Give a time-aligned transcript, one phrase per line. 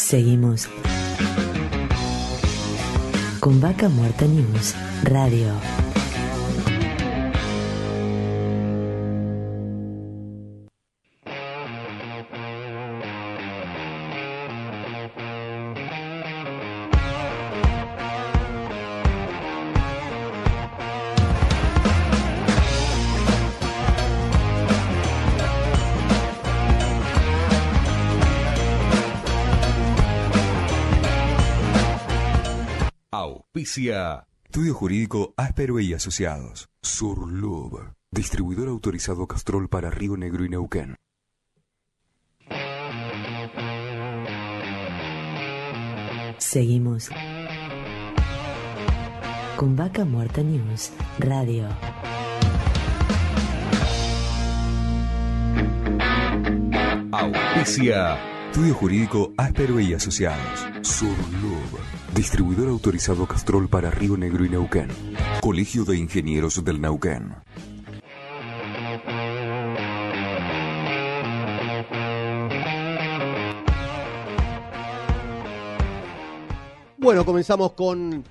[0.00, 0.66] Seguimos
[3.38, 5.89] con Vaca Muerta News Radio.
[33.60, 34.26] Auspicia.
[34.46, 36.70] Estudio Jurídico Áspero y Asociados.
[36.80, 37.92] Surlub.
[38.10, 40.96] Distribuidor autorizado Castrol para Río Negro y Neuquén.
[46.38, 47.10] Seguimos
[49.56, 51.68] con Vaca Muerta News Radio.
[57.12, 58.39] Auspicia.
[58.50, 60.66] Estudio Jurídico Áspero y Asociados.
[60.82, 61.78] Surlub.
[62.16, 64.88] Distribuidor autorizado Castrol para Río Negro y Neuquén.
[65.40, 67.32] Colegio de Ingenieros del Neuquén.
[76.98, 78.24] Bueno, comenzamos con.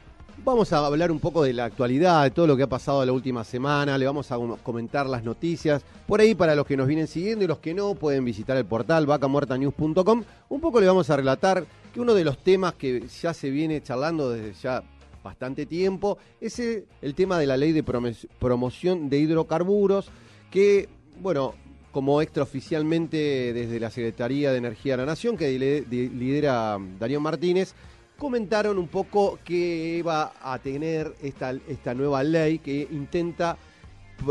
[0.46, 3.12] Vamos a hablar un poco de la actualidad, de todo lo que ha pasado la
[3.12, 3.98] última semana.
[3.98, 5.84] Le vamos a comentar las noticias.
[6.08, 8.66] Por ahí, para los que nos vienen siguiendo y los que no, pueden visitar el
[8.66, 10.24] portal vacamuertanews.com.
[10.50, 13.84] Un poco le vamos a relatar que uno de los temas que ya se viene
[13.84, 14.84] charlando desde ya
[15.22, 20.10] bastante tiempo es el tema de la ley de promoción de hidrocarburos,
[20.50, 20.88] que,
[21.22, 21.54] bueno,
[21.92, 27.76] como extraoficialmente desde la Secretaría de Energía de la Nación, que lidera Darío Martínez,
[28.20, 33.58] comentaron un poco que va a tener esta, esta nueva ley que intenta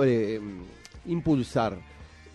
[0.05, 0.41] eh,
[1.07, 1.77] impulsar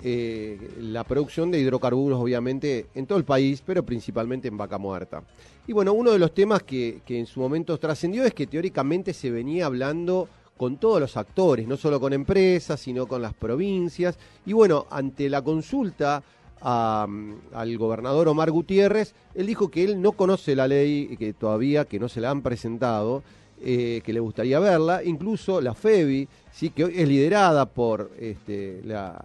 [0.03, 5.23] eh, la producción de hidrocarburos, obviamente, en todo el país, pero principalmente en Vaca Muerta.
[5.65, 9.13] Y bueno, uno de los temas que, que en su momento trascendió es que teóricamente
[9.13, 10.27] se venía hablando
[10.57, 14.17] con todos los actores, no solo con empresas, sino con las provincias.
[14.45, 16.21] Y bueno, ante la consulta
[16.63, 21.99] al gobernador Omar Gutiérrez, él dijo que él no conoce la ley, que todavía que
[21.99, 23.21] no se la han presentado,
[23.65, 26.69] eh, que le gustaría verla, incluso la FEBI, ¿sí?
[26.69, 29.23] que hoy es liderada por este, la,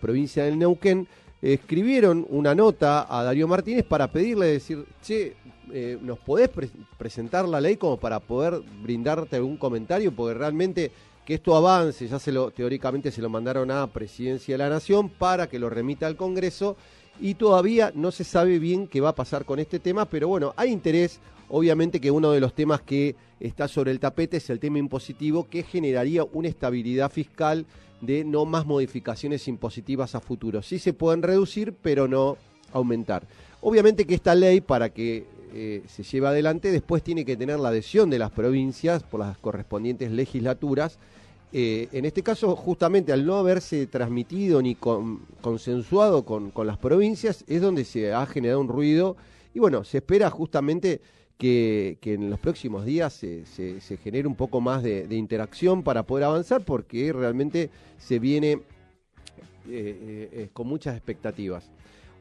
[0.00, 1.06] provincia del Neuquén,
[1.42, 5.36] escribieron una nota a Darío Martínez para pedirle decir, che,
[5.72, 6.50] eh, ¿nos podés
[6.98, 10.14] presentar la ley como para poder brindarte algún comentario?
[10.14, 10.90] Porque realmente
[11.24, 15.08] que esto avance, ya se lo, teóricamente se lo mandaron a Presidencia de la Nación
[15.08, 16.76] para que lo remita al Congreso
[17.20, 20.52] y todavía no se sabe bien qué va a pasar con este tema, pero bueno,
[20.56, 24.60] hay interés, obviamente que uno de los temas que está sobre el tapete es el
[24.60, 27.66] tema impositivo que generaría una estabilidad fiscal
[28.00, 30.62] de no más modificaciones impositivas a futuro.
[30.62, 32.36] Sí se pueden reducir, pero no
[32.72, 33.26] aumentar.
[33.60, 35.24] Obviamente que esta ley, para que
[35.56, 39.38] eh, se lleve adelante, después tiene que tener la adhesión de las provincias por las
[39.38, 40.98] correspondientes legislaturas.
[41.52, 47.62] Eh, en este caso, justamente al no haberse transmitido ni consensuado con, las provincias, es
[47.62, 49.16] donde se ha generado un ruido.
[49.54, 51.00] Y bueno, se espera justamente
[51.38, 53.44] que, en los próximos días se,
[54.02, 58.58] genere un poco más de, interacción para poder avanzar, porque realmente se viene
[59.70, 61.70] eh, con muchas expectativas.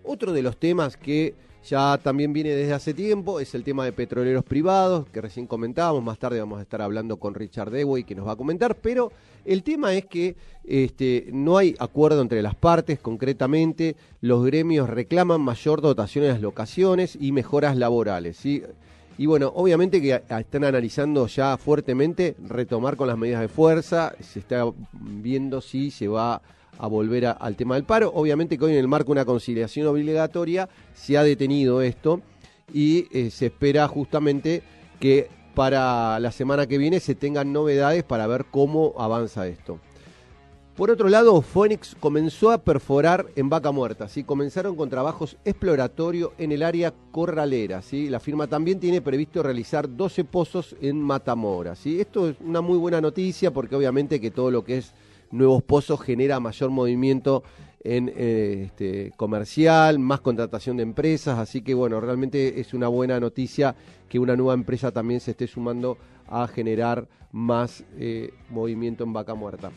[0.04, 3.94] Otro de los temas que ya también viene desde hace tiempo es el tema de
[3.94, 8.16] petroleros privados, que recién comentábamos, más tarde vamos a estar hablando con Richard Dewey, que
[8.16, 9.12] nos va a comentar, pero
[9.46, 10.36] el tema es que
[10.66, 16.42] este, no hay acuerdo entre las partes, concretamente los gremios reclaman mayor dotación en las
[16.42, 18.46] locaciones y mejoras laborales.
[18.46, 24.40] Y bueno, obviamente que están analizando ya fuertemente retomar con las medidas de fuerza, se
[24.40, 26.42] está viendo si se va
[26.78, 28.12] a volver al tema del paro.
[28.14, 32.22] Obviamente que hoy en el marco de una conciliación obligatoria se ha detenido esto
[32.74, 34.64] y eh, se espera justamente
[35.00, 39.80] que para la semana que viene se tengan novedades para ver cómo avanza esto.
[40.76, 44.24] Por otro lado, Phoenix comenzó a perforar en Vaca Muerta, ¿sí?
[44.24, 47.84] comenzaron con trabajos exploratorios en el área corralera.
[47.84, 48.10] ¿sí?
[48.10, 51.76] La firma también tiene previsto realizar 12 pozos en Matamora.
[51.76, 52.02] ¿sí?
[52.02, 54.94] Esto es una muy buena noticia porque obviamente que todo lo que es
[55.34, 57.44] nuevos pozos genera mayor movimiento
[57.84, 63.20] en eh, este, comercial, más contratación de empresas, así que bueno, realmente es una buena
[63.20, 63.76] noticia
[64.08, 65.98] que una nueva empresa también se esté sumando
[66.28, 69.72] a generar más eh, movimiento en vaca muerta.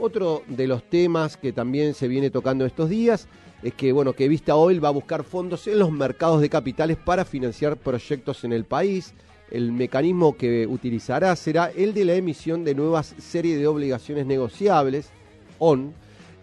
[0.00, 3.28] Otro de los temas que también se viene tocando estos días
[3.62, 6.96] es que bueno, que Vista Oil va a buscar fondos en los mercados de capitales
[6.96, 9.14] para financiar proyectos en el país
[9.50, 15.10] el mecanismo que utilizará será el de la emisión de nuevas series de obligaciones negociables,
[15.58, 15.94] ON,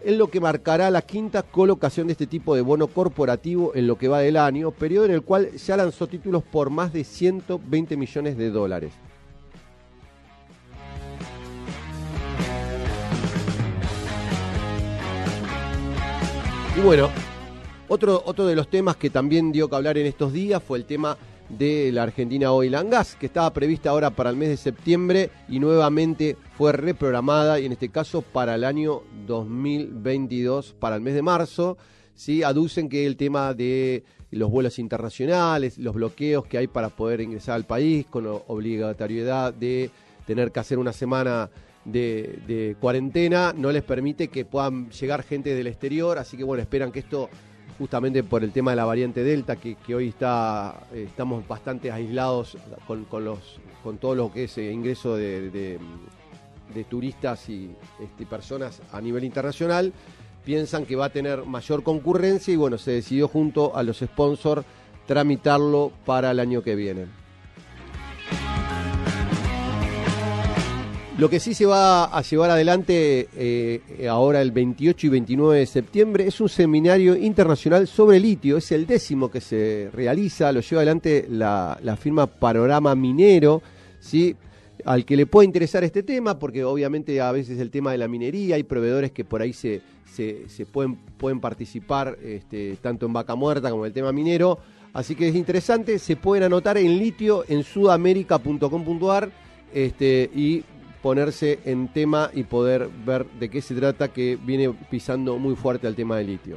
[0.04, 3.96] en lo que marcará la quinta colocación de este tipo de bono corporativo en lo
[3.96, 7.96] que va del año, periodo en el cual ya lanzó títulos por más de 120
[7.96, 8.92] millones de dólares.
[16.76, 17.10] Y bueno,
[17.88, 20.86] otro, otro de los temas que también dio que hablar en estos días fue el
[20.86, 21.18] tema
[21.58, 25.30] de la Argentina Oil and Gas, que estaba prevista ahora para el mes de septiembre
[25.48, 31.14] y nuevamente fue reprogramada, y en este caso para el año 2022, para el mes
[31.14, 31.76] de marzo.
[32.14, 32.42] ¿sí?
[32.42, 37.54] Aducen que el tema de los vuelos internacionales, los bloqueos que hay para poder ingresar
[37.54, 39.90] al país, con obligatoriedad de
[40.26, 41.50] tener que hacer una semana
[41.84, 46.62] de, de cuarentena, no les permite que puedan llegar gente del exterior, así que bueno,
[46.62, 47.28] esperan que esto
[47.78, 52.56] justamente por el tema de la variante Delta, que, hoy está, eh, estamos bastante aislados
[52.86, 55.78] con, los, con todo lo que es eh, ingreso de,
[56.88, 57.70] turistas y
[58.02, 59.92] este, personas a nivel internacional,
[60.44, 64.64] piensan que va a tener mayor concurrencia y bueno, se decidió junto a los sponsors
[65.06, 67.21] tramitarlo para el año que viene.
[71.22, 75.66] Lo que sí se va a llevar adelante eh, ahora el 28 y 29 de
[75.66, 78.56] septiembre es un seminario internacional sobre litio.
[78.56, 83.62] Es el décimo que se realiza, lo lleva adelante la, firma Panorama Minero,
[84.00, 84.34] ¿sí?
[84.84, 88.08] al que le puede interesar este tema, porque obviamente a veces el tema de la
[88.08, 89.80] minería, hay proveedores que por ahí se,
[90.12, 94.58] se, pueden, pueden participar este, tanto en vaca muerta como en el tema minero.
[94.92, 99.30] Así que es interesante, se pueden anotar en litio en sudamerica.com.ar
[99.72, 100.64] este, y
[101.02, 105.86] ponerse en tema y poder ver de qué se trata que viene pisando muy fuerte
[105.86, 106.56] al tema del litio.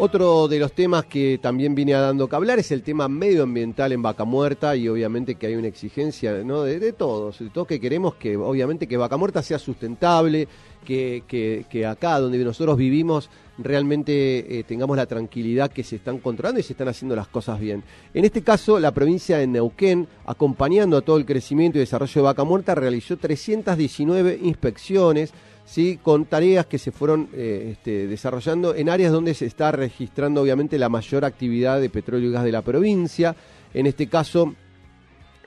[0.00, 4.00] Otro de los temas que también viene dando que hablar es el tema medioambiental en
[4.00, 6.62] Vaca Muerta y obviamente que hay una exigencia ¿no?
[6.62, 10.46] de, todos, de todos que queremos que obviamente que Vaca Muerta sea sustentable,
[10.84, 11.24] que,
[11.68, 13.28] que acá donde nosotros vivimos
[13.58, 17.60] realmente eh, tengamos la tranquilidad que se están controlando y se están haciendo las cosas
[17.60, 17.82] bien.
[18.14, 22.22] En este caso, la provincia de Neuquén, acompañando a todo el crecimiento y desarrollo de
[22.22, 25.32] Vaca Muerta, realizó 319 inspecciones.
[25.64, 25.98] ¿sí?
[26.02, 30.78] con tareas que se fueron eh, este, desarrollando en áreas donde se está registrando obviamente
[30.78, 33.36] la mayor actividad de petróleo y gas de la provincia.
[33.74, 34.54] En este caso,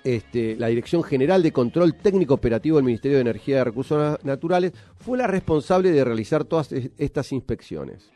[0.04, 4.74] este, la Dirección General de Control Técnico Operativo del Ministerio de Energía y Recursos Naturales
[4.98, 8.12] fue la responsable de realizar todas estas inspecciones.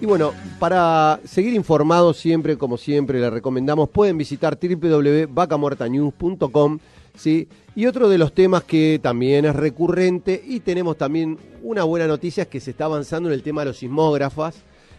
[0.00, 6.78] Y bueno, para seguir informados siempre, como siempre, les recomendamos, pueden visitar www.vacamuertanews.com
[7.18, 7.48] ¿sí?
[7.74, 12.44] Y otro de los temas que también es recurrente y tenemos también una buena noticia
[12.44, 14.54] es que se está avanzando en el tema de los sismógrafos,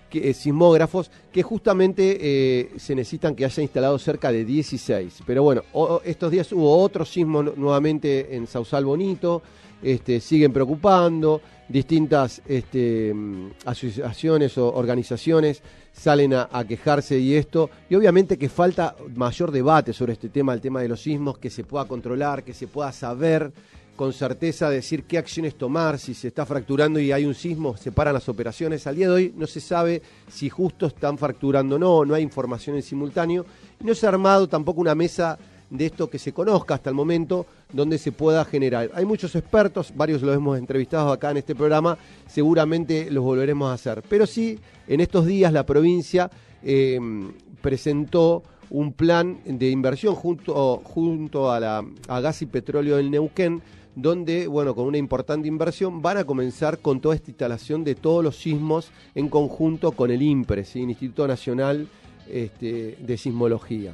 [0.09, 5.23] que, eh, sismógrafos, que justamente eh, se necesitan que haya instalado cerca de 16.
[5.25, 5.63] Pero bueno,
[6.03, 9.41] estos días hubo otro sismo nuevamente en Sausal Bonito,
[9.81, 15.61] este, siguen preocupando, distintas este, mm, asociaciones o organizaciones
[15.99, 20.61] salen a, quejarse y esto, y obviamente que falta mayor debate sobre este tema, el
[20.61, 23.51] tema de los sismos, que se pueda controlar, que se pueda saber
[23.99, 27.91] con certeza decir qué acciones tomar, si se está fracturando y hay un sismo, se
[27.91, 28.87] paran las operaciones.
[28.87, 30.01] Al día de hoy no se sabe
[30.31, 33.45] si justo están fracturando o no, no hay información en simultáneo,
[33.81, 35.37] no se ha armado tampoco una mesa
[35.69, 38.89] de esto que se conozca hasta el momento donde se pueda generar.
[38.93, 43.73] Hay muchos expertos, varios los hemos entrevistado acá en este programa, seguramente los volveremos a
[43.73, 44.01] hacer.
[44.07, 44.57] Pero sí,
[44.87, 46.31] en estos días la provincia
[46.63, 46.97] eh,
[47.61, 53.61] presentó un plan de inversión junto, junto a, la, a Gas y Petróleo del Neuquén,
[54.01, 58.23] donde, bueno, con una importante inversión van a comenzar con toda esta instalación de todos
[58.23, 61.87] los sismos en conjunto con el INPRE, Instituto Nacional
[62.29, 63.93] este, de Sismología.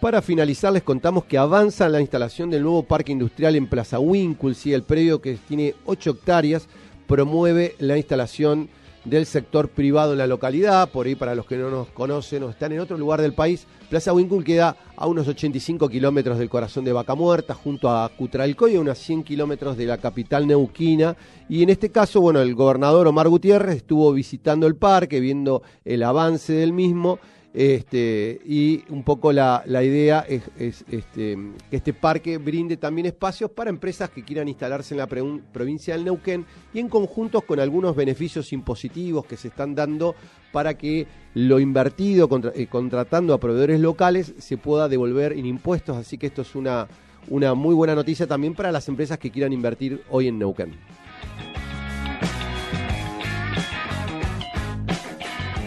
[0.00, 4.54] Para finalizar, les contamos que avanza la instalación del nuevo parque industrial en Plaza Winkle,
[4.66, 6.68] el predio que tiene 8 hectáreas
[7.08, 8.68] promueve la instalación
[9.06, 10.90] del sector privado en la localidad.
[10.90, 13.66] Por ahí, para los que no nos conocen o están en otro lugar del país,
[13.88, 18.76] Plaza Winkle queda a unos 85 kilómetros del corazón de Vaca Muerta, junto a Cutralcoy,
[18.76, 21.16] a unos 100 kilómetros de la capital neuquina.
[21.48, 26.02] Y en este caso, bueno, el gobernador Omar Gutiérrez estuvo visitando el parque, viendo el
[26.02, 27.20] avance del mismo
[27.56, 31.38] este, y un poco la, idea es, este,
[31.70, 36.04] que este parque brinde también espacios para empresas que quieran instalarse en la provincia del
[36.04, 36.44] Neuquén
[36.74, 40.14] y en conjuntos con algunos beneficios impositivos que se están dando
[40.52, 45.96] para que lo invertido eh, contratando a proveedores locales se pueda devolver en impuestos.
[45.96, 46.88] Así que esto es una,
[47.30, 50.74] una muy buena noticia también para las empresas que quieran invertir hoy en Neuquén.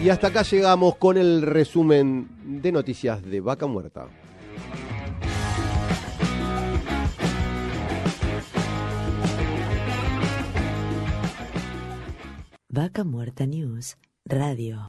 [0.02, 4.08] Y hasta acá llegamos con el resumen de noticias de Vaca Muerta.
[12.70, 14.88] Vaca Muerta News Radio.